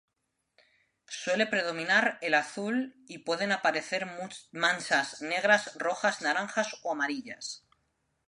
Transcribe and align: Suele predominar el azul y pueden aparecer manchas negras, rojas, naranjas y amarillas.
Suele 1.15 1.45
predominar 1.45 2.17
el 2.21 2.33
azul 2.33 2.95
y 3.07 3.19
pueden 3.19 3.51
aparecer 3.51 4.07
manchas 4.51 5.21
negras, 5.21 5.75
rojas, 5.75 6.23
naranjas 6.23 6.73
y 6.83 6.87
amarillas. 6.89 7.67